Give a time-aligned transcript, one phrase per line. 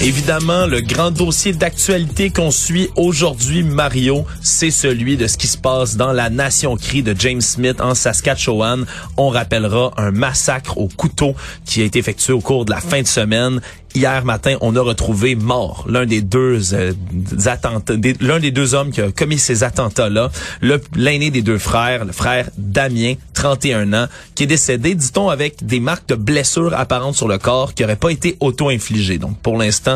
[0.00, 5.58] Évidemment, le grand dossier d'actualité qu'on suit aujourd'hui, Mario, c'est celui de ce qui se
[5.58, 8.86] passe dans la Nation Crie de James Smith en Saskatchewan.
[9.16, 11.34] On rappellera un massacre au couteau
[11.64, 13.60] qui a été effectué au cours de la fin de semaine
[13.94, 16.92] hier matin, on a retrouvé mort l'un des deux euh,
[17.46, 20.30] attentats, l'un des deux hommes qui a commis ces attentats-là,
[20.94, 25.80] l'aîné des deux frères, le frère Damien, 31 ans, qui est décédé, dit-on, avec des
[25.80, 29.18] marques de blessures apparentes sur le corps qui n'auraient pas été auto-infligées.
[29.18, 29.87] Donc, pour l'instant,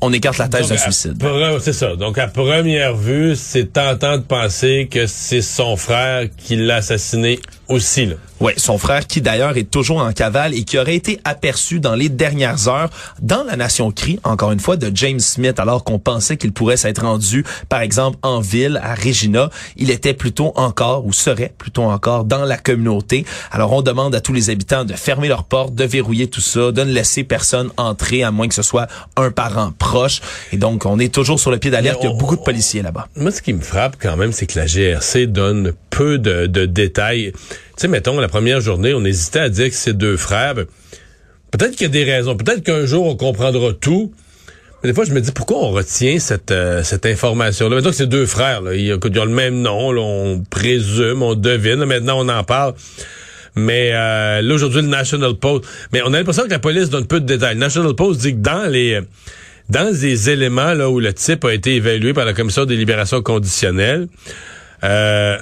[0.00, 1.22] on écarte la thèse de suicide.
[1.60, 1.96] C'est ça.
[1.96, 7.38] Donc, à première vue, c'est tentant de penser que c'est son frère qui l'a assassiné
[7.68, 8.06] aussi.
[8.06, 8.14] Là.
[8.40, 11.94] Oui, son frère qui d'ailleurs est toujours en cavale et qui aurait été aperçu dans
[11.94, 12.88] les dernières heures
[13.20, 16.78] dans la Nation Cri, encore une fois, de James Smith, alors qu'on pensait qu'il pourrait
[16.78, 19.50] s'être rendu, par exemple, en ville, à Regina.
[19.76, 23.26] Il était plutôt encore, ou serait plutôt encore, dans la communauté.
[23.52, 26.72] Alors on demande à tous les habitants de fermer leurs portes, de verrouiller tout ça,
[26.72, 28.86] de ne laisser personne entrer, à moins que ce soit
[29.18, 30.22] un parent proche.
[30.52, 31.98] Et donc, on est toujours sur le pied d'alerte.
[32.02, 33.06] Il y a beaucoup de policiers là-bas.
[33.16, 36.64] Moi, ce qui me frappe quand même, c'est que la GRC donne peu de, de
[36.64, 37.32] détails
[37.80, 40.54] sais, mettons, la première journée, on hésitait à dire que c'est deux frères.
[40.54, 40.66] Ben,
[41.50, 42.36] peut-être qu'il y a des raisons.
[42.36, 44.12] Peut-être qu'un jour, on comprendra tout.
[44.82, 47.76] Mais des fois, je me dis, pourquoi on retient cette, euh, cette information-là?
[47.76, 48.60] Mettons que c'est deux frères.
[48.60, 48.74] Là.
[48.74, 49.90] Ils, ont le même nom.
[49.96, 51.84] on présume, on devine.
[51.84, 52.74] maintenant, on en parle.
[53.56, 55.64] Mais euh, là, aujourd'hui, le National Post...
[55.92, 57.54] Mais on a l'impression que la police donne peu de détails.
[57.54, 59.00] Le National Post dit que dans les...
[59.68, 63.22] Dans les éléments là où le type a été évalué par la commission des libérations
[63.22, 64.08] conditionnelles,
[64.82, 65.38] euh,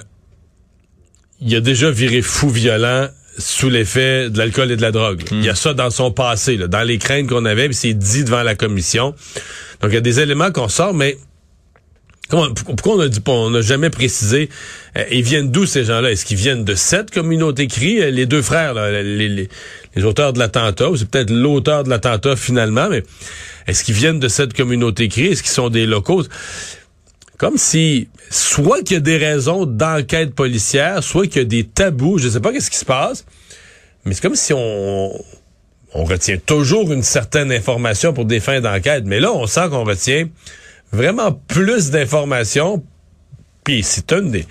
[1.41, 5.23] il a déjà viré fou violent sous l'effet de l'alcool et de la drogue.
[5.31, 7.93] Il y a ça dans son passé, là, dans les craintes qu'on avait, puis c'est
[7.93, 9.15] dit devant la commission.
[9.81, 11.17] Donc il y a des éléments qu'on sort, mais
[12.29, 14.49] pourquoi on a dit on n'a jamais précisé
[14.97, 16.11] euh, ils viennent d'où ces gens-là?
[16.11, 19.49] Est-ce qu'ils viennent de cette communauté cri euh, Les deux frères, les,
[19.95, 23.03] les, auteurs de l'attentat, ou c'est peut-être l'auteur de l'attentat finalement, mais
[23.67, 26.23] est-ce qu'ils viennent de cette communauté cri Est-ce qu'ils sont des locaux?
[27.39, 31.63] Comme si soit qu'il y a des raisons d'enquête policière, soit qu'il y a des
[31.63, 33.25] tabous, je sais pas qu'est-ce qui se passe,
[34.05, 35.11] mais c'est comme si on
[35.95, 39.85] on retient toujours une certaine information pour des fins d'enquête, mais là on sent qu'on
[39.85, 40.27] retient
[40.91, 42.83] vraiment plus d'informations.
[43.63, 44.45] Puis c'est une des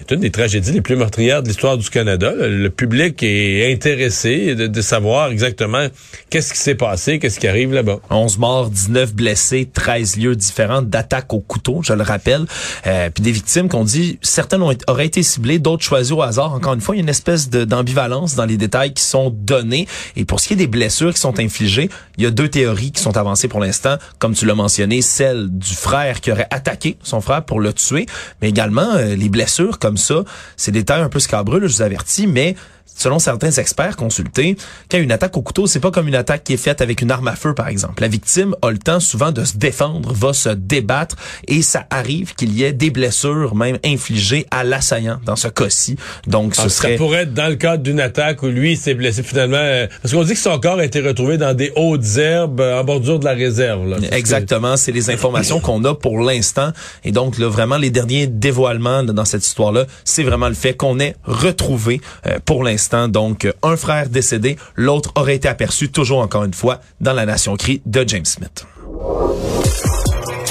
[0.00, 2.32] c'est une des tragédies les plus meurtrières de l'histoire du Canada.
[2.34, 5.86] Le public est intéressé de, savoir exactement
[6.30, 7.98] qu'est-ce qui s'est passé, qu'est-ce qui arrive là-bas.
[8.08, 12.46] 11 morts, 19 blessés, 13 lieux différents d'attaques au couteau, je le rappelle.
[12.86, 16.54] Euh, puis des victimes qu'on dit, certaines ont, auraient été ciblées, d'autres choisies au hasard.
[16.54, 19.86] Encore une fois, il y a une espèce d'ambivalence dans les détails qui sont donnés.
[20.16, 22.92] Et pour ce qui est des blessures qui sont infligées, il y a deux théories
[22.92, 23.96] qui sont avancées pour l'instant.
[24.18, 28.06] Comme tu l'as mentionné, celle du frère qui aurait attaqué son frère pour le tuer,
[28.40, 30.24] mais également euh, les blessures comme ça.
[30.56, 32.56] C'est des terres un peu scabreux, je vous avertis, mais
[32.96, 34.56] selon certains experts consultés,
[34.90, 37.10] quand une attaque au couteau, c'est pas comme une attaque qui est faite avec une
[37.10, 38.02] arme à feu, par exemple.
[38.02, 41.16] La victime a le temps souvent de se défendre, va se débattre,
[41.48, 45.96] et ça arrive qu'il y ait des blessures même infligées à l'assaillant dans ce cas-ci.
[46.26, 46.92] Donc, ce serait...
[46.92, 50.12] Ça pourrait être dans le cadre d'une attaque où lui s'est blessé finalement, euh, parce
[50.12, 53.18] qu'on dit que son corps a été retrouvé dans des hautes herbes euh, en bordure
[53.18, 53.88] de la réserve.
[53.88, 53.96] Là.
[54.12, 56.72] Exactement, c'est les informations qu'on a pour l'instant.
[57.04, 60.98] Et donc, là, vraiment, les derniers dévoilements dans cette histoire-là, c'est vraiment le fait qu'on
[61.00, 66.44] ait retrouvé euh, pour l'instant donc, un frère décédé, l'autre aurait été aperçu, toujours encore
[66.44, 68.66] une fois, dans la Nation Cri de James Smith.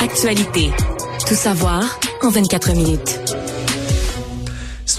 [0.02, 0.72] Actualité.
[1.28, 3.29] Tout savoir en 24 minutes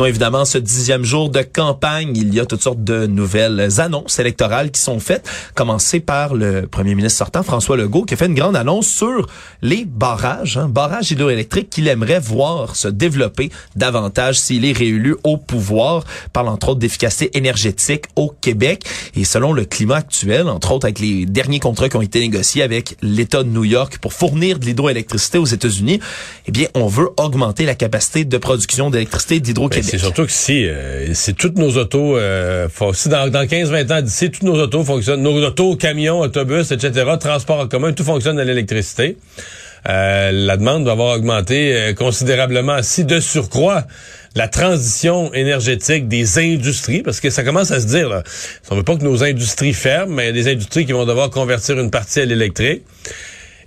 [0.06, 4.70] évidemment, ce dixième jour de campagne, il y a toutes sortes de nouvelles annonces électorales
[4.70, 8.34] qui sont faites, commencées par le premier ministre sortant, François Legault, qui a fait une
[8.34, 9.26] grande annonce sur
[9.62, 15.36] les barrages, hein, barrages hydroélectriques qu'il aimerait voir se développer davantage s'il est réélu au
[15.36, 16.04] pouvoir.
[16.32, 18.84] parle entre autres d'efficacité énergétique au Québec.
[19.16, 22.62] Et selon le climat actuel, entre autres avec les derniers contrats qui ont été négociés
[22.62, 26.00] avec l'État de New York pour fournir de l'hydroélectricité aux États-Unis,
[26.46, 29.89] eh bien, on veut augmenter la capacité de production d'électricité d'Hydro-Québec.
[29.90, 34.02] C'est surtout que si, euh, si toutes nos autos, euh, si dans, dans 15-20 ans
[34.02, 38.38] d'ici, toutes nos autos fonctionnent, nos autos, camions, autobus, etc., transport en commun, tout fonctionne
[38.38, 39.16] à l'électricité.
[39.88, 42.82] Euh, la demande va avoir augmenté euh, considérablement.
[42.82, 43.84] Si de surcroît,
[44.36, 48.22] la transition énergétique des industries, parce que ça commence à se dire, là,
[48.70, 51.06] on veut pas que nos industries ferment, mais il y a des industries qui vont
[51.06, 52.82] devoir convertir une partie à l'électrique.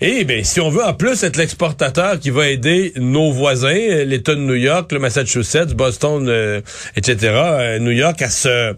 [0.06, 4.04] Et bien, si on veut en plus être l'exportateur qui va aider nos voisins, euh,
[4.04, 6.60] l'État de New York, le Massachusetts, Boston, euh,
[6.98, 8.76] etc., euh, New York, à se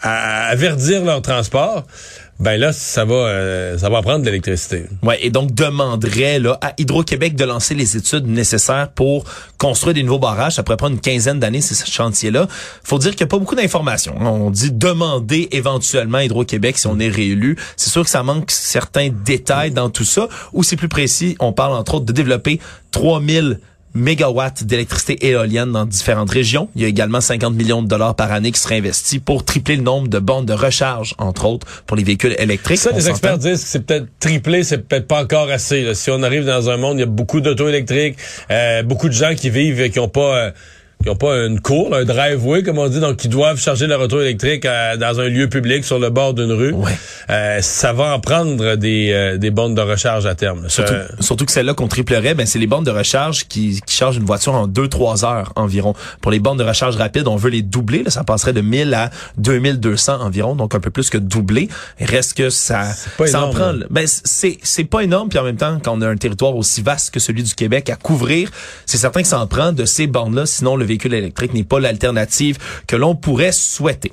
[0.00, 1.88] à, à verdir leur transport,
[2.40, 4.86] ben là, ça va, euh, ça va prendre de l'électricité.
[5.02, 9.24] Ouais, et donc demanderait là, à Hydro-Québec de lancer les études nécessaires pour
[9.58, 10.54] construire des nouveaux barrages.
[10.54, 12.48] Ça pourrait prendre une quinzaine d'années, c'est ce chantier-là.
[12.82, 14.14] faut dire qu'il n'y a pas beaucoup d'informations.
[14.18, 17.56] On dit demander éventuellement à Hydro-Québec si on est réélu.
[17.76, 20.28] C'est sûr que ça manque certains détails dans tout ça.
[20.54, 22.58] Ou c'est plus précis, on parle entre autres de développer
[22.92, 23.60] 3000
[23.94, 26.68] mégawatts d'électricité éolienne dans différentes régions.
[26.76, 29.76] Il y a également 50 millions de dollars par année qui seraient investis pour tripler
[29.76, 32.78] le nombre de bornes de recharge, entre autres, pour les véhicules électriques.
[32.78, 35.82] Ça, On les experts disent que c'est peut-être triplé, c'est peut-être pas encore assez.
[35.82, 35.94] là.
[35.94, 38.16] Si on arrive dans un monde, il y a beaucoup d'auto électriques,
[38.50, 40.36] euh, beaucoup de gens qui vivent et qui ont pas...
[40.36, 40.50] euh,
[41.02, 44.00] qui ont pas une cour, un driveway, comme on dit, donc qui doivent charger leur
[44.00, 46.72] auto électrique à- dans un lieu public sur le bord d'une rue.
[46.72, 46.92] Ouais.
[47.30, 50.68] Euh, ça va en prendre des, euh, des bornes de recharge à terme.
[50.68, 54.18] Surtout, surtout que celle-là qu'on triplerait, ben c'est les bornes de recharge qui, qui chargent
[54.18, 55.94] une voiture en 2-3 heures environ.
[56.20, 58.02] Pour les bornes de recharge rapide, on veut les doubler.
[58.02, 61.68] Là, ça passerait de 1000 à 2200 environ, donc un peu plus que doubler.
[61.98, 62.82] Il reste que ça,
[63.16, 63.72] pas ça en prend.
[63.88, 66.82] Ben c'est c'est pas énorme, puis en même temps, quand on a un territoire aussi
[66.82, 68.50] vaste que celui du Québec à couvrir,
[68.86, 70.44] c'est certain que ça en prend de ces bornes-là.
[70.46, 74.12] Sinon, le véhicule électrique n'est pas l'alternative que l'on pourrait souhaiter.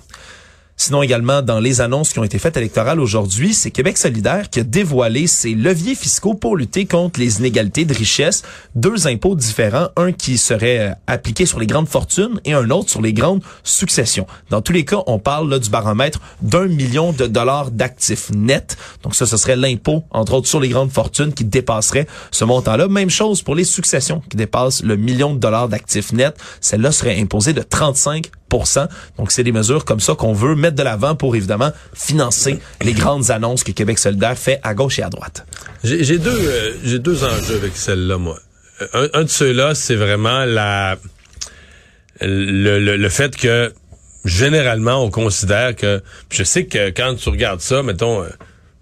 [0.80, 4.60] Sinon également, dans les annonces qui ont été faites électorales aujourd'hui, c'est Québec solidaire qui
[4.60, 8.44] a dévoilé ses leviers fiscaux pour lutter contre les inégalités de richesse.
[8.76, 12.92] Deux impôts différents, un qui serait euh, appliqué sur les grandes fortunes et un autre
[12.92, 14.28] sur les grandes successions.
[14.52, 18.78] Dans tous les cas, on parle là, du baromètre d'un million de dollars d'actifs nets.
[19.02, 22.88] Donc ça, ce serait l'impôt, entre autres, sur les grandes fortunes qui dépasserait ce montant-là.
[22.88, 26.38] Même chose pour les successions qui dépassent le million de dollars d'actifs nets.
[26.62, 28.30] Celle-là serait imposée de 35
[29.18, 32.94] donc, c'est des mesures comme ça qu'on veut mettre de l'avant pour, évidemment, financer les
[32.94, 35.46] grandes annonces que Québec solidaire fait à gauche et à droite.
[35.84, 38.40] J'ai deux, euh, j'ai deux enjeux avec celle-là, moi.
[38.94, 40.98] Un, un de ceux-là, c'est vraiment la
[42.22, 43.74] le, le, le fait que
[44.26, 46.02] généralement on considère que
[46.32, 48.28] je sais que quand tu regardes ça, mettons euh,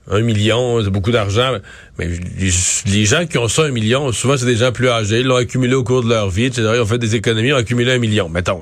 [0.10, 1.58] un million, c'est beaucoup d'argent,
[1.98, 2.52] mais les,
[2.86, 5.36] les gens qui ont ça un million, souvent c'est des gens plus âgés, ils l'ont
[5.36, 6.72] accumulé au cours de leur vie, etc.
[6.76, 8.62] Ils ont fait des économies, ils ont accumulé un million, mettons.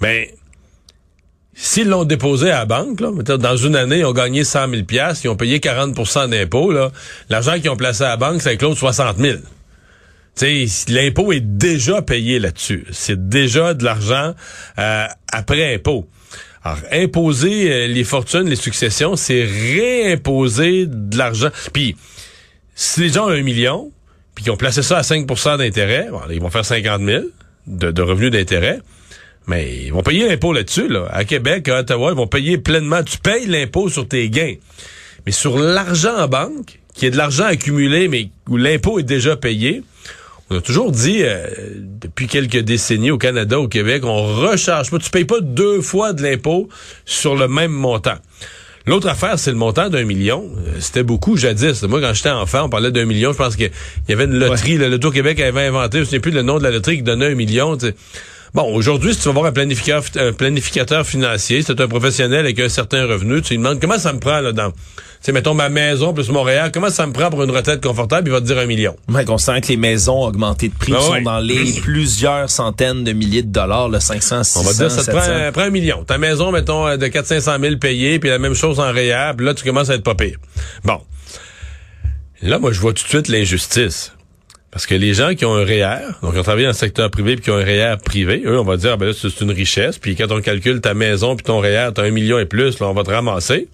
[0.00, 0.34] Mais
[1.62, 4.82] S'ils l'ont déposé à la banque, là, dans une année, ils ont gagné 100 000
[5.22, 6.72] ils ont payé 40% d'impôts,
[7.28, 9.38] l'argent qu'ils ont placé à la banque, ça clôt 60 000
[10.36, 12.86] Tu sais, l'impôt est déjà payé là-dessus.
[12.92, 14.34] C'est déjà de l'argent
[14.78, 16.08] euh, après impôt.
[16.64, 21.50] Alors, imposer euh, les fortunes, les successions, c'est réimposer de l'argent.
[21.74, 21.94] Puis,
[22.74, 23.92] si les gens ont un million,
[24.34, 27.24] puis qu'ils ont placé ça à 5% d'intérêt, bon, ils vont faire 50 000
[27.66, 28.80] de, de revenus d'intérêt.
[29.50, 30.86] Mais ils vont payer l'impôt là-dessus.
[30.86, 31.08] Là.
[31.10, 33.02] À Québec, à Ottawa, ils vont payer pleinement.
[33.02, 34.54] Tu payes l'impôt sur tes gains.
[35.26, 39.34] Mais sur l'argent en banque, qui est de l'argent accumulé, mais où l'impôt est déjà
[39.34, 39.82] payé,
[40.50, 41.48] on a toujours dit, euh,
[42.00, 44.98] depuis quelques décennies au Canada, au Québec, on recharge pas.
[44.98, 46.68] Tu payes pas deux fois de l'impôt
[47.04, 48.18] sur le même montant.
[48.86, 50.48] L'autre affaire, c'est le montant d'un million.
[50.58, 51.82] Euh, C'était beaucoup jadis.
[51.82, 53.32] Moi, quand j'étais enfant, on parlait d'un million.
[53.32, 53.70] Je pense qu'il
[54.08, 54.76] y avait une loterie.
[54.76, 57.32] Le Loto-Québec avait inventé, je ne sais plus le nom de la loterie qui donnait
[57.32, 57.76] un million.
[58.52, 62.58] Bon, aujourd'hui, si tu vas voir un planificateur, un planificateur financier, c'est un professionnel avec
[62.58, 64.76] un certain revenu, tu lui demandes comment ça me prend là dans, tu
[65.20, 68.32] sais, mettons ma maison plus Montréal, comment ça me prend pour une retraite confortable, il
[68.32, 68.96] va te dire un million.
[69.08, 71.22] Ouais, on sent que les maisons ont augmenté de prix, Ah sont ouais.
[71.22, 75.04] dans les plusieurs centaines de milliers de dollars, le 500, 600, On va dire, ça
[75.12, 75.20] te 700.
[75.20, 76.02] prend, prend un million.
[76.02, 79.46] Ta maison, mettons, euh, de 400-500 000 payés, puis la même chose en réel, puis
[79.46, 80.38] là, tu commences à être pas pire.
[80.84, 80.98] Bon.
[82.42, 84.12] Là, moi, je vois tout de suite l'injustice.
[84.72, 87.10] Parce que les gens qui ont un REER, donc qui ont travaillé dans le secteur
[87.10, 89.40] privé puis qui ont un REER privé, eux, on va dire, ah, ben là, c'est
[89.40, 89.98] une richesse.
[89.98, 92.86] Puis quand on calcule ta maison puis ton REER, t'as un million et plus, là,
[92.88, 93.68] on va te ramasser.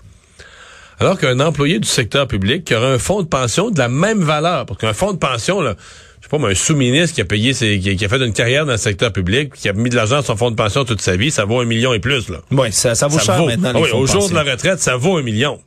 [0.99, 4.23] Alors qu'un employé du secteur public qui aura un fonds de pension de la même
[4.23, 5.75] valeur, parce qu'un fonds de pension, là,
[6.21, 8.65] je sais pas, moi, un sous-ministre qui a payé ses, qui, a- fait une carrière
[8.65, 11.03] dans le secteur public, qui a mis de l'argent dans son fonds de pension toute
[11.03, 12.39] sa vie, ça vaut un million et plus, là.
[12.51, 13.47] Ouais, ça, ça vaut Ça cher vaut.
[13.47, 13.73] maintenant.
[13.75, 15.61] Ah les oui, fonds au jour de la retraite, ça vaut un million.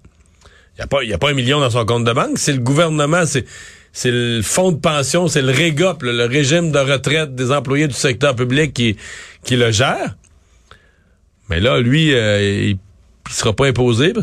[0.46, 2.38] Il n'y a, pas- y a pas un million dans son compte de banque.
[2.40, 3.46] C'est le gouvernement, c'est
[3.92, 7.94] c'est le fonds de pension, c'est le REGOP, le, régime de retraite des employés du
[7.94, 8.98] secteur public qui,
[9.44, 10.16] qui le gère.
[11.50, 12.78] Mais là, lui, euh, il
[13.30, 14.14] il sera pas imposé.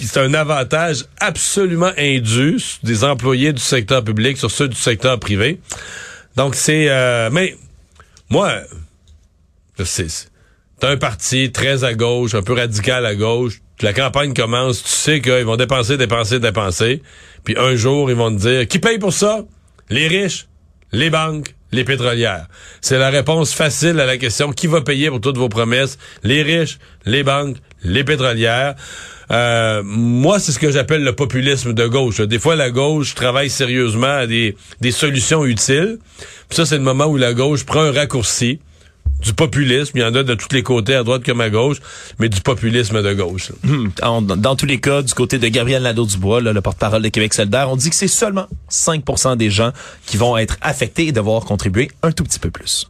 [0.00, 5.60] C'est un avantage absolument indu des employés du secteur public sur ceux du secteur privé.
[6.36, 6.88] Donc, c'est...
[6.88, 7.56] euh, mais,
[8.30, 8.54] moi,
[9.84, 10.30] c'est-
[10.82, 13.60] un parti très à gauche, un peu radical à gauche.
[13.80, 17.02] La campagne commence, tu sais qu'ils vont dépenser, dépenser, dépenser.
[17.44, 19.44] Puis un jour, ils vont te dire, qui paye pour ça?
[19.88, 20.48] Les riches,
[20.92, 22.48] les banques, les pétrolières.
[22.80, 25.98] C'est la réponse facile à la question qui va payer pour toutes vos promesses?
[26.24, 28.74] Les riches, les banques, les pétrolières.
[29.30, 32.20] Euh, moi, c'est ce que j'appelle le populisme de gauche.
[32.20, 35.98] Des fois, la gauche travaille sérieusement à des, des solutions utiles.
[36.48, 38.58] Puis ça, c'est le moment où la gauche prend un raccourci
[39.20, 39.92] du populisme.
[39.96, 41.78] Il y en a de tous les côtés, à droite comme à gauche,
[42.18, 43.52] mais du populisme de gauche.
[44.02, 47.70] En- dans tous les cas, du côté de Gabriel Nadeau-Dubois, le porte-parole de Québec solidaire,
[47.70, 49.72] on dit que c'est seulement 5% des gens
[50.06, 52.88] qui vont être affectés et devoir contribuer un tout petit peu plus.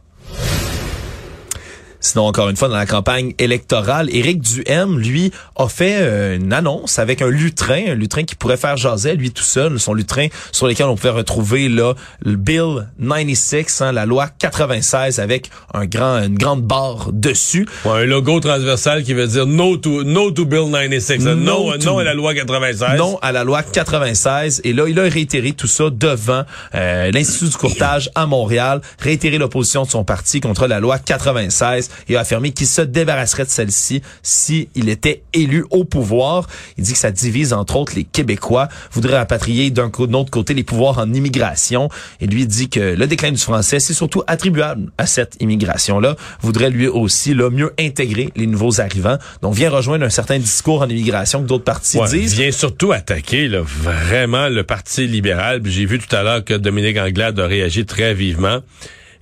[2.01, 6.53] Sinon, encore une fois, dans la campagne électorale, Éric Duhem, lui, a fait euh, une
[6.53, 10.27] annonce avec un lutrin, un lutrin qui pourrait faire jaser, lui tout seul, son lutrin
[10.53, 15.85] sur lequel on pouvait retrouver là, le Bill 96, hein, la loi 96, avec un
[15.85, 17.67] grand, une grande barre dessus.
[17.83, 21.25] Ouais, un logo transversal qui veut dire no to, no to Bill 96.
[21.25, 22.97] No Non, to- non à la loi 96.
[22.97, 24.61] Non à la loi 96.
[24.63, 26.43] Et là, il a réitéré tout ça devant
[26.75, 31.88] euh, l'Institut du courtage à Montréal, réitéré l'opposition de son parti contre la loi 96
[32.07, 36.47] et a affirmé qu'il se débarrasserait de celle-ci si il était élu au pouvoir.
[36.77, 40.63] Il dit que ça divise entre autres les Québécois, voudrait rapatrier d'un autre côté les
[40.63, 41.89] pouvoirs en immigration.
[42.21, 46.15] Et lui dit que le déclin du français, c'est surtout attribuable à cette immigration-là.
[46.41, 49.17] Voudrait lui aussi là, mieux intégrer les nouveaux arrivants.
[49.41, 52.35] Donc vient rejoindre un certain discours en immigration que d'autres partis Ouais, disent.
[52.35, 55.61] vient surtout attaquer là, vraiment le Parti libéral.
[55.65, 58.59] J'ai vu tout à l'heure que Dominique Anglade a réagi très vivement.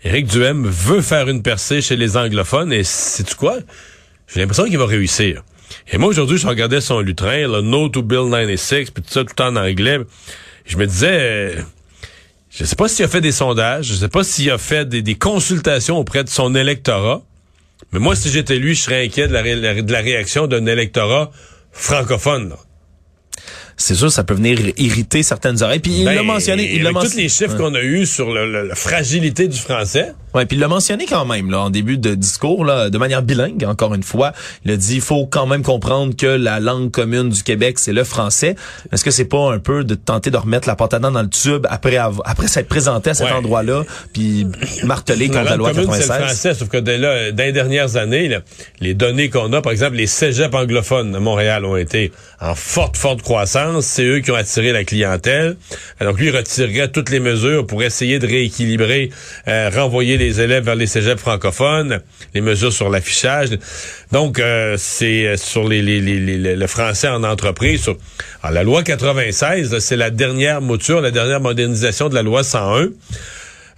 [0.04, 3.58] Éric Duhem veut faire une percée chez les anglophones et c'est quoi?
[4.28, 5.44] J'ai l'impression qu'il va réussir.
[5.92, 9.24] Et moi, aujourd'hui, je regardais son lutrin, le No to Bill 96, puis tout ça,
[9.24, 10.00] tout en anglais.
[10.66, 11.62] Je me disais, euh,
[12.50, 15.16] je sais pas s'il a fait des sondages, je sais pas s'il a fait des,
[15.16, 17.22] consultations auprès de son électorat,
[17.92, 21.32] mais moi, si j'étais lui, je serais inquiet de la, réaction d'un électorat
[21.72, 22.54] francophone.
[23.78, 25.80] C'est sûr, ça peut venir irriter certaines oreilles.
[25.80, 26.70] Puis il Ben, l'a mentionné.
[26.74, 29.48] Il l'a avec men- tous les chiffres qu'on a eus sur le- le- la fragilité
[29.48, 30.14] du français.
[30.34, 33.24] Ouais, puis il l'a mentionné quand même là en début de discours là, de manière
[33.24, 33.64] bilingue.
[33.66, 34.34] Encore une fois,
[34.66, 37.94] il a dit il faut quand même comprendre que la langue commune du Québec c'est
[37.94, 38.56] le français.
[38.92, 41.66] Est-ce que c'est pas un peu de tenter de remettre la dents dans le tube
[41.70, 43.34] après avoir- après s'être présenté à cet Ouais.
[43.34, 44.46] endroit-là, puis
[44.84, 46.26] marteler contre la, langue loi commune, c'est le 96?
[46.28, 48.40] français, sauf que dès là, dans les dernières années, là,
[48.80, 52.96] les données qu'on a, par exemple, les cégeps anglophones de Montréal ont été en forte,
[52.98, 53.67] forte croissance.
[53.82, 55.56] C'est eux qui ont attiré la clientèle.
[56.02, 59.10] Donc lui, il retirerait toutes les mesures pour essayer de rééquilibrer,
[59.48, 62.02] euh, renvoyer les élèves vers les cégeps francophones,
[62.34, 63.50] les mesures sur l'affichage.
[64.12, 67.84] Donc, euh, c'est euh, sur les, les, les, les- le français en entreprise.
[68.44, 72.44] Alors, la loi 96, là, c'est la dernière mouture, la dernière modernisation de la loi
[72.44, 72.82] 101.
[72.84, 72.90] Euh,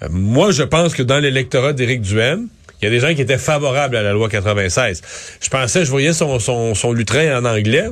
[0.09, 2.47] Moi, je pense que dans l'électorat d'Éric Duhem,
[2.81, 5.01] il y a des gens qui étaient favorables à la loi 96.
[5.41, 7.89] Je pensais, je voyais son, son, son lutrin en anglais.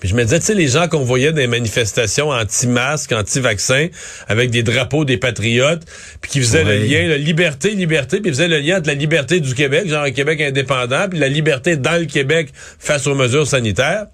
[0.00, 3.88] Puis je me disais, tu sais, les gens qu'on voyait les manifestations anti-masques, anti-vaccins,
[4.28, 5.82] avec des drapeaux des patriotes,
[6.20, 8.94] puis qui faisaient le lien, la liberté, liberté, puis ils faisaient le lien entre la
[8.94, 13.14] liberté du Québec, genre un Québec indépendant, puis la liberté dans le Québec face aux
[13.14, 14.06] mesures sanitaires.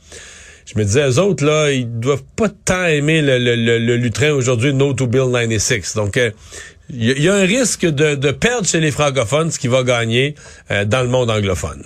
[0.73, 3.97] Je me disais, eux autres, là, ils doivent pas tant aimer le, le, le, le
[3.97, 5.95] lutrin aujourd'hui, No to Bill 96.
[5.97, 6.31] Donc, euh,
[6.91, 9.83] il y, y a un risque de, de perdre chez les francophones ce qui va
[9.83, 10.37] gagner
[10.71, 11.83] euh, dans le monde anglophone.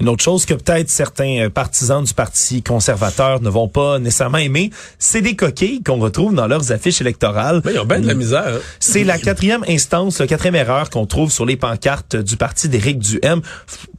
[0.00, 4.38] Une autre chose que peut-être certains euh, partisans du Parti conservateur ne vont pas nécessairement
[4.38, 7.60] aimer, c'est des coquilles qu'on retrouve dans leurs affiches électorales.
[7.66, 8.46] Mais ils ont bien de la misère.
[8.46, 8.60] hein.
[8.78, 12.98] C'est la quatrième instance, la quatrième erreur qu'on trouve sur les pancartes du parti d'Éric
[12.98, 13.42] Duhem.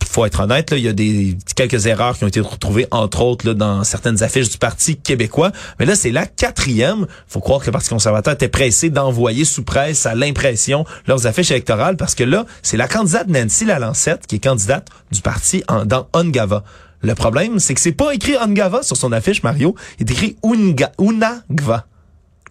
[0.09, 3.21] Faut être honnête, là, il y a des quelques erreurs qui ont été retrouvées, entre
[3.21, 5.51] autres, là, dans certaines affiches du Parti québécois.
[5.79, 7.05] Mais là, c'est la quatrième.
[7.27, 11.51] Faut croire que le Parti conservateur était pressé d'envoyer sous presse à l'impression leurs affiches
[11.51, 15.85] électorales parce que là, c'est la candidate Nancy Lalancette qui est candidate du parti en,
[15.91, 16.63] dans Ongava.
[17.01, 19.75] Le problème, c'est que c'est pas écrit Ongava sur son affiche, Mario.
[19.99, 21.85] Il est écrit Unga, Unagva.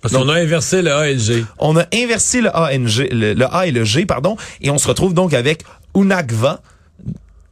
[0.03, 1.45] Parce qu'on a inversé le.
[1.59, 4.89] On a inversé le ANG, le, le A et le G, pardon, et on se
[4.89, 6.61] retrouve donc avec Unagva,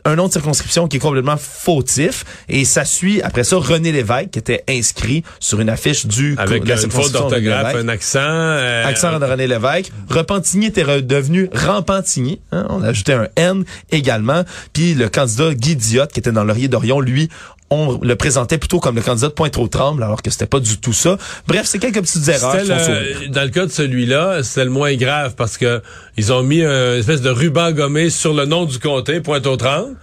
[0.05, 4.31] un nom de circonscription qui est complètement fautif, et ça suit après ça René Lévesque
[4.31, 8.19] qui était inscrit sur une affiche du Avec la une faute d'orthographe, un accent.
[8.23, 9.91] euh, Accent de René Lévesque.
[10.09, 12.41] Repentigny était redevenu Rampentigny.
[12.53, 12.67] hein.
[12.71, 14.45] On a ajouté un N également.
[14.73, 17.29] Puis le candidat Guy Diotte, qui était dans Laurier d'Orion, lui,
[17.71, 20.93] on le présentait plutôt comme le candidat de Pointe-aux-Trembles, alors que c'était pas du tout
[20.93, 21.19] ça.
[21.47, 23.19] Bref, c'est quelques petites erreurs qui font sourire.
[23.23, 25.83] le- dans le cas de celui-là, c'était le moins grave parce que
[26.17, 29.97] ils ont mis un espèce de ruban gommé sur le nom du comté, Pointe-aux-Trembles.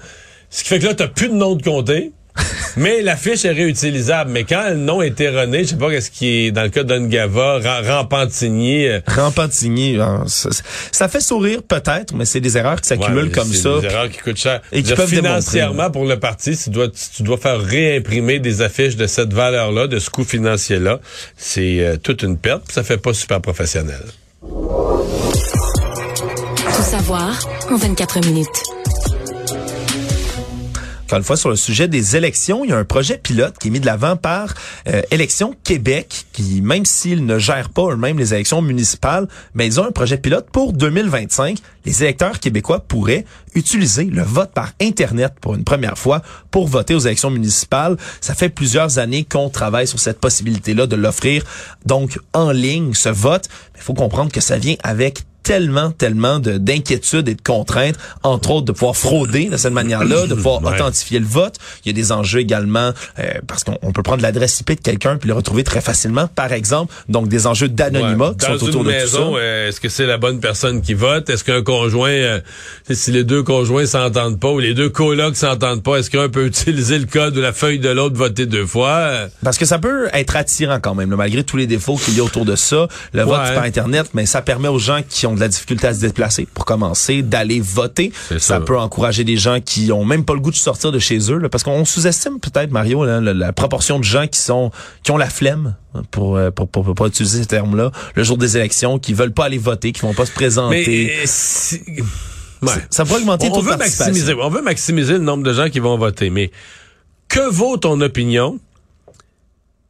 [0.52, 2.12] Ce qui fait que là, t'as plus de nom de comté.
[2.78, 4.32] mais l'affiche est réutilisable.
[4.32, 6.84] Mais quand le nom est erroné, je sais pas qu'est-ce qui est dans le cas
[6.84, 8.88] d'Ungava, Ram- Rampentigny.
[8.88, 10.50] euh, hein, ça,
[10.92, 13.80] ça fait sourire peut-être, mais c'est des erreurs qui s'accumulent comme ça.
[13.80, 14.62] Des erreurs qui coûtent cher.
[14.72, 17.62] Et qui peuvent démontrer, financièrement pour le parti, si tu dois, si tu dois faire
[17.62, 21.00] réimprimer des affiches de cette valeur-là, de ce coût financier-là,
[21.38, 22.64] c'est euh, toute une perte.
[22.66, 24.02] puis Ça fait pas super professionnel.
[26.82, 27.40] savoir
[27.72, 28.64] en 24 minutes.
[31.06, 33.68] Encore une fois, sur le sujet des élections, il y a un projet pilote qui
[33.68, 34.56] est mis de l'avant par
[34.88, 39.80] euh, Élections Québec, qui, même s'ils ne gèrent pas eux-mêmes les élections municipales, mais ils
[39.80, 41.60] ont un projet pilote pour 2025.
[41.86, 46.96] Les électeurs québécois pourraient utiliser le vote par Internet pour une première fois pour voter
[46.96, 47.98] aux élections municipales.
[48.20, 51.44] Ça fait plusieurs années qu'on travaille sur cette possibilité-là de l'offrir
[51.86, 53.48] donc en ligne, ce vote.
[53.76, 58.50] Il faut comprendre que ça vient avec tellement, tellement de d'inquiétudes et de contraintes, entre
[58.52, 60.74] autres de pouvoir frauder de cette manière-là, de pouvoir Ouais.
[60.74, 61.56] authentifier le vote.
[61.86, 64.82] Il y a des enjeux également euh, parce qu'on on peut prendre l'adresse IP de
[64.82, 66.94] quelqu'un puis le retrouver très facilement, par exemple.
[67.08, 68.36] Donc des enjeux d'anonymat Ouais.
[68.40, 69.40] qui Dans sont autour une de maison, tout ça.
[69.42, 71.30] euh, est-ce que c'est la bonne personne qui vote?
[71.30, 72.40] Est-ce qu'un conjoint, euh,
[72.92, 76.46] si les deux conjoints s'entendent pas ou les deux colocs s'entendent pas, est-ce qu'un peut
[76.48, 79.12] utiliser le code ou la feuille de l'autre voter deux fois?
[79.44, 82.20] Parce que ça peut être attirant quand même, là, malgré tous les défauts qu'il y
[82.20, 82.88] a autour de ça.
[83.14, 83.54] Le vote Ouais.
[83.54, 86.48] par Internet, mais ça permet aux gens qui ont de la difficulté à se déplacer,
[86.54, 88.12] pour commencer, d'aller voter.
[88.30, 88.60] Ça ça.
[88.62, 91.38] peut encourager des gens qui ont même pas le goût de sortir de chez eux,
[91.38, 94.72] là, parce qu'on sous-estime peut-être, Mario, là, la, la proportion de gens qui sont
[95.04, 98.24] qui ont la flemme, hein, pour, euh, pour, pour, pour pas utiliser ce terme-là, le
[98.24, 101.12] jour des élections, qui veulent pas aller voter, qui vont pas se Mais présenter.
[101.16, 101.82] euh, si-
[102.62, 102.72] ouais.
[102.90, 105.80] Ça pourrait augmenter on, on veut maximiser, on veut maximiser le nombre de gens qui
[105.80, 106.52] vont voter, mais
[107.28, 108.60] que vaut ton opinion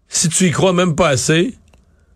[0.08, 1.56] si tu y crois même pas assez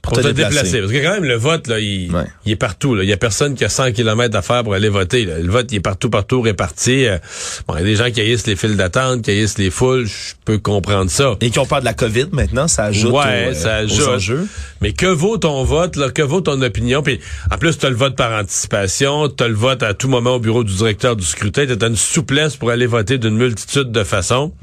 [0.02, 0.56] pour, te te, déplacer.
[0.56, 0.80] déplacer?
[0.82, 2.24] Parce que quand même, le vote, là, il, Ouais.
[2.46, 2.96] il est partout.
[2.96, 3.04] là.
[3.04, 5.26] Il y a personne qui a 100 km à faire pour aller voter.
[5.26, 5.40] là.
[5.40, 7.06] Le vote, il est partout, partout réparti.
[7.06, 7.18] Euh,
[7.68, 10.06] bon, il y a des gens qui haïssent les files d'attente, qui haïssent les foules.
[10.06, 11.36] Je peux comprendre ça.
[11.42, 13.84] Et qui ont peur de la COVID maintenant, ça ajoute ouais, au- euh, ça aux
[13.86, 14.08] ajoute.
[14.08, 14.48] enjeux.
[14.82, 16.10] Mais que vaut ton vote, là?
[16.10, 17.04] Que vaut ton opinion?
[17.04, 17.20] Puis,
[17.52, 20.64] en plus, t'as le vote par anticipation, t'as le vote à tout moment au bureau
[20.64, 24.54] du directeur du scrutin, t'as une souplesse pour aller voter d'une multitude de façons.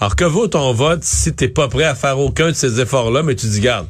[0.00, 3.22] Alors, que vaut ton vote si t'es pas prêt à faire aucun de ces efforts-là,
[3.22, 3.86] mais tu dis, garde,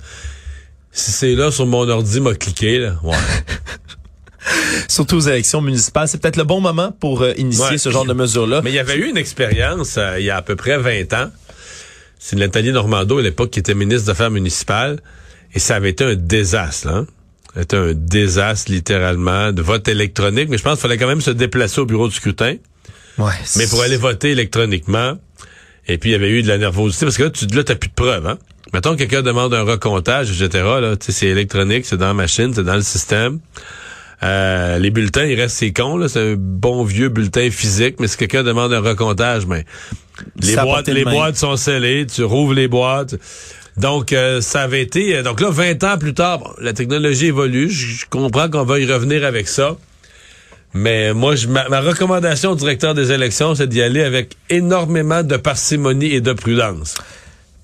[0.96, 2.96] si c'est là sur mon ordi, m'a cliqué, là.
[3.02, 3.14] Ouais.
[4.88, 7.78] Surtout aux élections municipales, c'est peut-être le bon moment pour euh, initier Ouais.
[7.78, 8.60] ce genre de mesures-là.
[8.62, 11.12] Mais il y avait eu une expérience euh, il y a à peu près 20
[11.14, 11.30] ans.
[12.18, 15.00] C'est Nathalie Normando, à l'époque, qui était ministre des Affaires municipales.
[15.54, 17.06] Et ça avait été un désastre, hein.
[17.56, 20.48] C'était un désastre, littéralement, de vote électronique.
[20.50, 22.56] Mais je pense qu'il fallait quand même se déplacer au bureau du scrutin.
[23.18, 25.18] Ouais, Mais pour aller voter électroniquement.
[25.88, 27.06] Et puis, il y avait eu de la nervosité.
[27.06, 28.38] Parce que là, tu là, t'as plus de preuves, hein.
[28.76, 30.62] Mettons que quelqu'un demande un recomptage, etc.
[30.82, 33.38] Là, c'est électronique, c'est dans la machine, c'est dans le système.
[34.22, 38.06] Euh, les bulletins, il reste c'est con, là, c'est un bon vieux bulletin physique, mais
[38.06, 39.64] si quelqu'un demande un recomptage, mais
[40.42, 41.10] les boîtes, les main.
[41.10, 43.14] boîtes sont scellées, tu rouvres les boîtes.
[43.78, 45.16] Donc, euh, ça avait été...
[45.16, 47.70] euh, Donc là, 20 ans plus tard, bon, la technologie évolue.
[47.70, 49.76] Je je comprends qu'on va y revenir avec ça.
[50.74, 55.22] Mais moi, je, ma, ma recommandation au directeur des élections, c'est d'y aller avec énormément
[55.22, 56.96] de parcimonie et de prudence.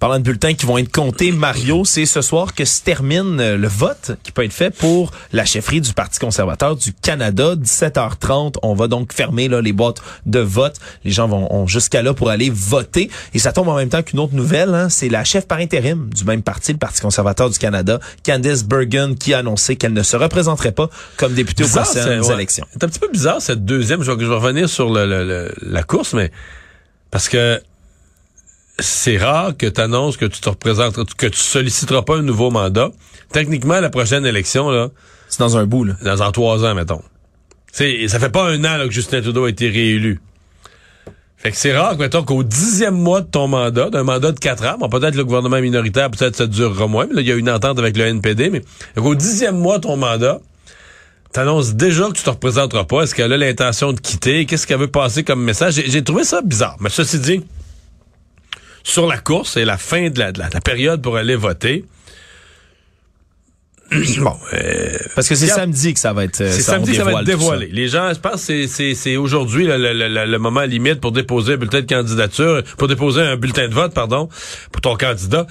[0.03, 3.57] Parlant de bulletins qui vont être comptés, Mario, c'est ce soir que se termine euh,
[3.57, 7.55] le vote qui peut être fait pour la chefferie du Parti conservateur du Canada.
[7.55, 10.75] 17h30, on va donc fermer là, les boîtes de vote.
[11.05, 13.13] Les gens vont ont jusqu'à là pour aller voter.
[13.33, 16.11] Et ça tombe en même temps qu'une autre nouvelle, hein, c'est la chef par intérim
[16.13, 20.03] du même parti, le Parti conservateur du Canada, Candice Bergen, qui a annoncé qu'elle ne
[20.03, 22.35] se représenterait pas comme députée aux Bizarre, prochaines c'est- ouais.
[22.35, 22.67] élections.
[22.73, 24.03] C'est un petit peu bizarre cette deuxième.
[24.03, 26.33] Je vais, je vais revenir sur le- le- le- la course, mais
[27.13, 27.63] parce que
[28.83, 32.51] c'est rare que tu annonces que tu te représentes, que tu solliciteras pas un nouveau
[32.51, 32.91] mandat.
[33.33, 34.89] Techniquement, la prochaine élection, là,
[35.29, 35.95] C'est dans un bout, là.
[36.05, 37.03] dans en trois ans, mettons.
[37.73, 40.21] C'est, ça fait pas un an là, que Justin Trudeau a été réélu.
[41.39, 44.65] Fait que c'est rare, mettons, qu'au dixième mois de ton mandat, d'un mandat de quatre
[44.65, 47.35] ans, bon, peut-être le gouvernement minoritaire, peut-être ça durera moins, mais là, il y a
[47.35, 48.63] une entente avec le NPD, mais
[48.95, 50.39] qu'au dixième mois de ton mandat,
[51.33, 53.03] t'annonces déjà que tu te représenteras pas.
[53.03, 54.47] Est-ce qu'elle a l'intention de quitter?
[54.47, 55.75] Qu'est-ce qu'elle veut passer comme message?
[55.75, 56.77] J'ai, j'ai trouvé ça bizarre.
[56.79, 57.43] Mais ceci dit,
[58.85, 61.37] sur la course et la fin de la, de la- de la période pour aller
[61.37, 61.85] voter,
[64.19, 66.41] bon, euh, Parce que c'est samedi que ça va être.
[66.41, 67.69] euh, c'est samedi que ça va être dévoilé.
[67.71, 71.13] Les gens, je pense c'est- c'est c'est aujourd'hui le, le- le- le moment limite pour
[71.13, 74.29] déposer un bulletin de candidature, pour déposer un bulletin de vote, pardon,
[74.71, 75.47] pour ton candidat.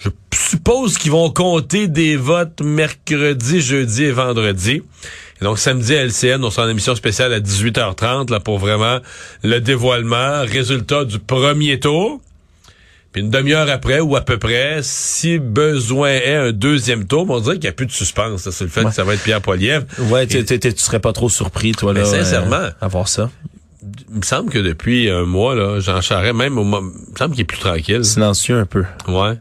[0.00, 4.82] Je suppose qu'ils vont compter des votes mercredi, jeudi et vendredi.
[5.40, 8.98] Et donc samedi à LCN, on sera en émission spéciale à 18h30 là pour vraiment
[9.42, 12.20] le dévoilement, résultat du premier tour.
[13.12, 17.40] Puis une demi-heure après, ou à peu près, si besoin est un deuxième tour, on
[17.40, 18.48] dirait qu'il n'y a plus de suspense.
[18.50, 19.86] C'est le fait que ça va être Pierre Poilievre.
[20.10, 20.44] Ouais, tu
[20.76, 22.00] serais pas trop surpris, toi, là.
[22.00, 22.56] Mais sincèrement.
[22.56, 23.30] euh, à voir ça.
[24.10, 27.16] Il me semble que depuis un mois, là, Jean Charest, même au moment, il me
[27.16, 28.04] semble qu'il est plus tranquille.
[28.04, 28.84] Silencieux un peu.
[29.06, 29.34] Ouais.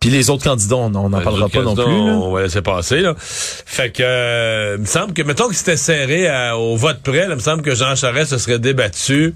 [0.00, 1.84] Puis les autres candidats, on n'en parlera pas non plus.
[1.84, 3.14] On va laisser passer, là.
[3.18, 7.26] Fait que, euh, il me semble que, mettons que c'était serré à- au vote près,
[7.28, 9.34] là, il me semble que Jean Charest se serait débattu,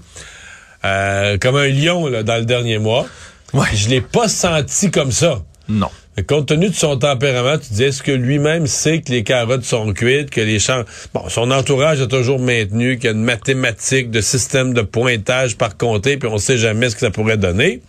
[0.85, 3.05] euh, comme un lion, là, dans le dernier mois.
[3.53, 3.67] Ouais.
[3.73, 5.43] Je l'ai pas senti comme ça.
[5.67, 5.89] Non.
[6.15, 9.65] Mais compte tenu de son tempérament, tu dis, est-ce que lui-même sait que les carottes
[9.65, 10.83] sont cuites, que les champs...
[11.13, 15.57] Bon, son entourage a toujours maintenu qu'il y a une mathématique de système de pointage
[15.57, 17.81] par comté, puis on sait jamais ce que ça pourrait donner.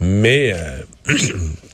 [0.00, 0.54] Mais...
[0.54, 1.14] euh,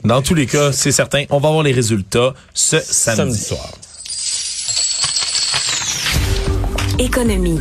[0.05, 3.17] Dans tous les cas, c'est certain, on va avoir les résultats ce samedi.
[3.17, 3.73] samedi soir.
[6.99, 7.61] Économie.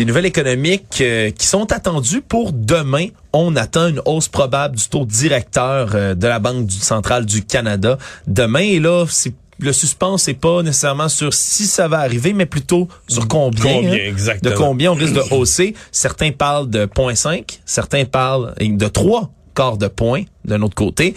[0.00, 3.08] Des nouvelles économiques euh, qui sont attendues pour demain.
[3.34, 7.98] On attend une hausse probable du taux directeur euh, de la Banque centrale du Canada
[8.26, 8.60] demain.
[8.60, 12.88] Et là, c'est le suspense n'est pas nécessairement sur si ça va arriver, mais plutôt
[13.08, 13.74] sur combien.
[13.74, 14.50] Combien, hein, exactement.
[14.50, 15.74] De combien on risque de hausser.
[15.92, 21.14] Certains parlent de 0.5, certains parlent de 3 quarts de point d'un autre côté.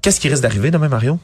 [0.00, 1.18] Qu'est-ce qui risque d'arriver demain, Mario?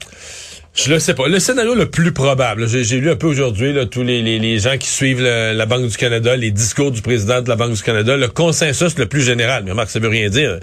[0.80, 1.26] Je le sais pas.
[1.26, 4.78] Le scénario le plus probable, j'ai lu un peu aujourd'hui tous les, les, les gens
[4.78, 7.82] qui suivent le- la Banque du Canada, les discours du président de la Banque du
[7.82, 9.64] Canada, le consensus le plus général.
[9.64, 10.60] Mais remarque, ça veut rien dire.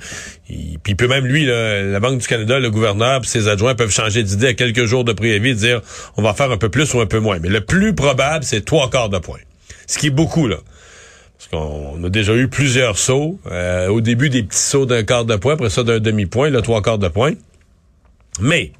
[0.49, 3.91] Il, puis peut même lui, la Banque du Canada, le gouverneur, puis ses adjoints peuvent
[3.91, 5.81] changer d'idée à quelques jours de préavis, dire
[6.15, 7.39] on va faire un peu plus ou un peu moins.
[7.41, 9.39] Mais le plus probable, c'est trois quarts de point.
[9.85, 10.57] Ce qui est beaucoup là.
[11.37, 13.37] Parce qu'on a déjà eu plusieurs sauts.
[13.51, 16.61] Euh, au début, des petits sauts d'un quart de point, après ça d'un demi-point, là,
[16.61, 17.33] trois quarts de point.
[18.39, 18.71] Mais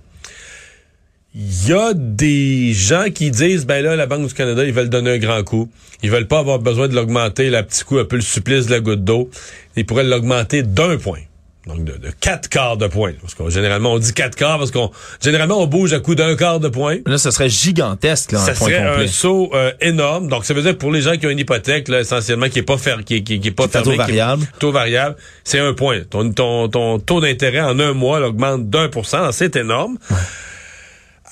[1.38, 4.90] il y a des gens qui disent, ben là, la Banque du Canada, ils veulent
[4.90, 5.70] donner un grand coup.
[6.02, 8.72] Ils veulent pas avoir besoin de l'augmenter, la petit coup, un peu le supplice de
[8.72, 9.30] la goutte d'eau.
[9.76, 11.20] Ils pourraient l'augmenter d'un point.
[11.68, 13.14] Donc, de, de quatre quarts de point.
[13.20, 16.36] Parce qu'on, généralement, on dit quatre quarts parce qu'on, généralement, on bouge à coup d'un
[16.36, 16.98] quart de point.
[17.08, 19.04] Là, ce serait gigantesque, là, Ça un point serait complet.
[19.04, 20.28] un saut euh, énorme.
[20.30, 22.64] Donc, ça veut dire pour les gens qui ont une hypothèque, là, essentiellement, qui est
[22.64, 24.46] pas fer, qui, qui, qui est pas taux qui est- variable.
[24.60, 26.02] taux variable, c'est un point.
[26.08, 29.32] Ton, ton, ton taux d'intérêt en un mois là, augmente d'un pour cent.
[29.32, 29.98] C'est énorme.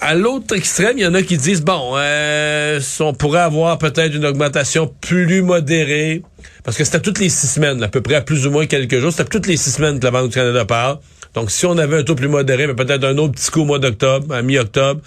[0.06, 4.14] À l'autre extrême, il y en a qui disent bon, euh, on pourrait avoir peut-être
[4.14, 6.22] une augmentation plus modérée,
[6.66, 9.00] parce que c'était toutes les six semaines, à peu près à plus ou moins quelques
[9.00, 9.12] jours.
[9.12, 11.00] C'était toutes les six semaines que la Banque du Canada parle.
[11.36, 13.80] Donc, si on avait un taux plus modéré, peut-être un autre petit coup au mois
[13.80, 15.00] d'octobre, à mi-octobre,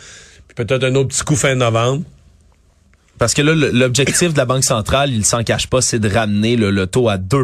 [0.49, 2.03] puis peut-être un autre petit coup fin novembre.
[3.19, 6.57] Parce que là, l'objectif de la Banque centrale, il s'en cache pas, c'est de ramener
[6.57, 7.39] le, le taux à 2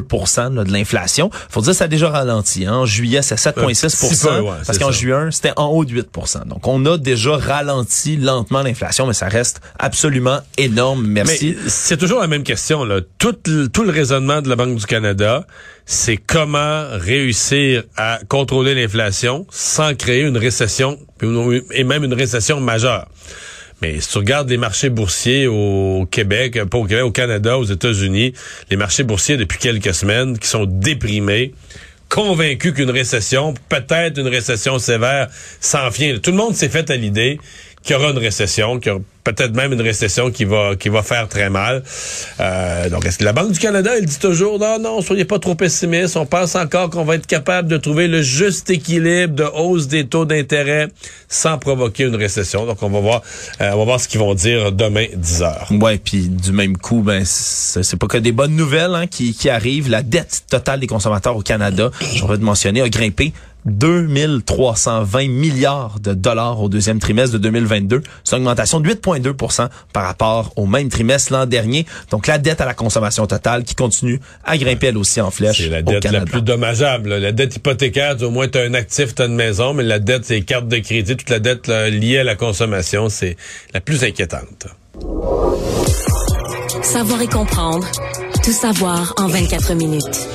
[0.52, 1.30] là, de l'inflation.
[1.50, 2.66] Faut dire que ça a déjà ralenti.
[2.66, 2.74] Hein.
[2.74, 6.02] En juillet, c'est 7,6 Un petit peu, ouais, Parce qu'en juin, c'était en haut de
[6.02, 11.06] 8% Donc, on a déjà ralenti lentement l'inflation, mais ça reste absolument énorme.
[11.06, 11.56] Merci.
[11.66, 12.84] C'est toujours la même question.
[12.84, 13.00] Là.
[13.18, 15.46] Tout le raisonnement de la Banque du Canada,
[15.86, 20.98] c'est comment réussir à contrôler l'inflation sans créer une récession
[21.72, 23.08] et même une récession majeure.
[23.82, 28.32] Mais si tu regardes les marchés boursiers au Québec, pas au au Canada, aux États-Unis,
[28.70, 31.52] les marchés boursiers depuis quelques semaines qui sont déprimés,
[32.08, 35.28] convaincus qu'une récession, peut-être une récession sévère,
[35.60, 36.16] s'en vient.
[36.18, 37.40] Tout le monde s'est fait à l'idée
[37.82, 40.88] qu'il y aura une récession, qu'il y aura peut-être même une récession qui va qui
[40.88, 41.82] va faire très mal.
[42.40, 45.38] Euh, donc, est-ce que la Banque du Canada, elle dit toujours, non, non, soyez pas
[45.38, 49.44] trop pessimiste, on pense encore qu'on va être capable de trouver le juste équilibre de
[49.44, 50.88] hausse des taux d'intérêt
[51.28, 52.66] sans provoquer une récession.
[52.66, 53.22] Donc, on va voir,
[53.60, 55.68] euh, on va voir ce qu'ils vont dire demain 10 heures.
[55.70, 59.48] Ouais, puis du même coup, ben c'est pas que des bonnes nouvelles hein, qui, qui
[59.48, 59.90] arrivent.
[59.90, 63.32] La dette totale des consommateurs au Canada, j'aurais de mentionner, a grimpé
[63.66, 68.02] 2320 milliards de dollars au deuxième trimestre de 2022.
[68.24, 71.86] C'est une augmentation de 8,2% par rapport au même trimestre l'an dernier.
[72.10, 75.58] Donc la dette à la consommation totale qui continue à grimper elle aussi en flèche
[75.58, 77.10] C'est la au dette la plus dommageable.
[77.10, 77.18] là.
[77.20, 79.98] La dette hypothécaire, au moins tu as un actif, tu as une maison, mais la
[79.98, 83.36] dette, c'est les cartes de crédit, toute la dette là, liée à la consommation, c'est
[83.74, 84.66] la plus inquiétante.
[86.82, 87.86] Savoir et comprendre.
[88.44, 90.28] Tout savoir en 24 minutes.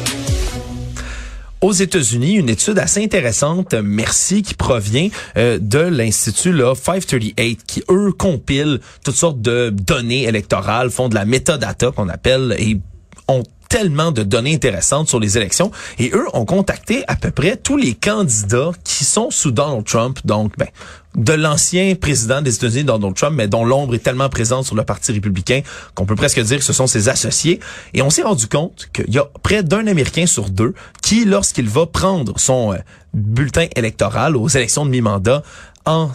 [1.60, 7.84] Aux États-Unis, une étude assez intéressante, merci, qui provient euh, de l'Institut là, 538, qui,
[7.90, 12.80] eux, compilent toutes sortes de données électorales, font de la métadata qu'on appelle, et
[13.28, 15.72] ont tellement de données intéressantes sur les élections.
[16.00, 20.20] Et eux ont contacté à peu près tous les candidats qui sont sous Donald Trump,
[20.26, 20.68] donc ben,
[21.16, 24.84] de l'ancien président des États-Unis, Donald Trump, mais dont l'ombre est tellement présente sur le
[24.84, 25.62] Parti républicain
[25.96, 27.60] qu'on peut presque dire que ce sont ses associés.
[27.94, 31.68] Et on s'est rendu compte qu'il y a près d'un Américain sur deux qui, lorsqu'il
[31.68, 32.78] va prendre son euh,
[33.14, 35.42] bulletin électoral aux élections de mi-mandat,
[35.88, 36.12] en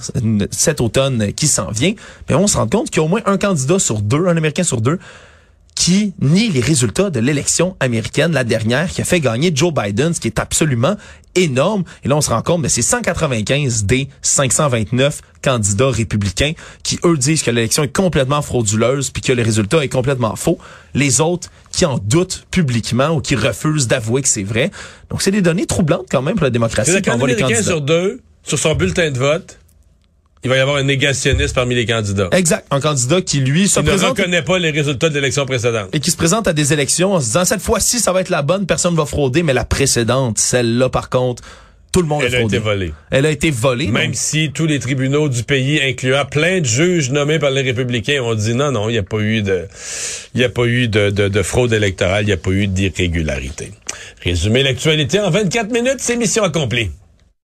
[0.51, 1.95] cet automne qui s'en vient,
[2.29, 4.37] mais on se rend compte qu'il y a au moins un candidat sur deux, un
[4.37, 4.99] Américain sur deux,
[5.75, 10.15] qui nie les résultats de l'élection américaine, la dernière, qui a fait gagner Joe Biden,
[10.15, 10.97] ce qui est absolument
[11.35, 11.85] énorme.
[12.05, 17.17] Et là, on se rend compte, mais c'est 195 des 529 candidats républicains qui, eux,
[17.17, 20.59] disent que l'élection est complètement frauduleuse puis que le résultat est complètement faux.
[20.95, 24.71] Les autres qui en doutent publiquement ou qui refusent d'avouer que c'est vrai.
[25.11, 26.93] Donc, c'est des données troublantes quand même pour la démocratie.
[26.93, 27.63] C'est quand les candidats.
[27.63, 29.59] sur deux, sur son bulletin de vote,
[30.44, 32.28] il va y avoir un négationniste parmi les candidats.
[32.33, 32.66] Exact.
[32.70, 35.88] Un candidat qui, lui, se Il ne présente reconnaît pas les résultats de l'élection précédente.
[35.92, 38.31] et qui se présente à des élections en se disant cette fois-ci ça va être
[38.31, 41.42] la bonne, personne va frauder, mais la précédente, celle-là par contre,
[41.92, 42.92] Tout le monde Elle a été volée.
[43.11, 43.88] Elle a été volée.
[43.88, 47.61] Même donc- si tous les tribunaux du pays, incluant plein de juges nommés par les
[47.61, 49.66] républicains, ont dit non, non, il n'y a pas eu de,
[50.35, 52.66] il n'y a pas eu de, de, de fraude électorale, il n'y a pas eu
[52.66, 53.72] d'irrégularité.
[54.24, 56.90] Résumer l'actualité en 24 minutes, c'est mission accomplie.